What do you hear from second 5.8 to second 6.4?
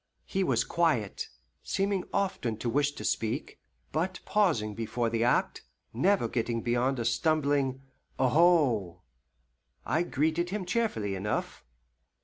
never